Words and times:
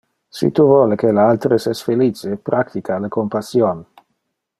Si 0.35 0.47
tu 0.59 0.63
vole 0.69 0.95
que 1.03 1.11
le 1.17 1.21
alteres 1.33 1.67
es 1.73 1.83
felice, 1.89 2.33
practica 2.51 2.99
le 3.05 3.13
compassion. 3.17 3.85